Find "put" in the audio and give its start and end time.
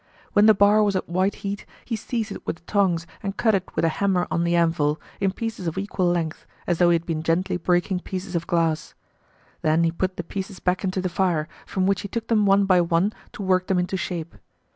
9.91-10.17